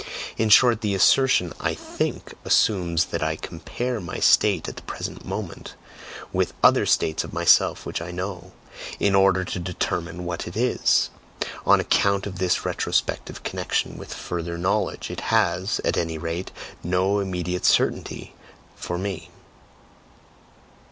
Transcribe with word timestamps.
In 0.35 0.49
short, 0.49 0.81
the 0.81 0.95
assertion 0.95 1.53
'I 1.59 1.75
think,' 1.75 2.33
assumes 2.43 3.05
that 3.13 3.21
I 3.21 3.35
COMPARE 3.35 4.01
my 4.01 4.17
state 4.17 4.67
at 4.67 4.75
the 4.75 4.81
present 4.81 5.23
moment 5.25 5.75
with 6.33 6.53
other 6.63 6.87
states 6.87 7.23
of 7.23 7.33
myself 7.33 7.85
which 7.85 8.01
I 8.01 8.09
know, 8.09 8.51
in 8.99 9.13
order 9.13 9.45
to 9.45 9.59
determine 9.59 10.25
what 10.25 10.47
it 10.47 10.57
is; 10.57 11.11
on 11.67 11.79
account 11.79 12.25
of 12.25 12.39
this 12.39 12.65
retrospective 12.65 13.43
connection 13.43 13.95
with 13.95 14.11
further 14.11 14.57
'knowledge,' 14.57 15.11
it 15.11 15.19
has, 15.29 15.79
at 15.85 15.97
any 15.97 16.17
rate, 16.17 16.49
no 16.83 17.19
immediate 17.19 17.63
certainty 17.63 18.33
for 18.75 18.97
me." 18.97 19.29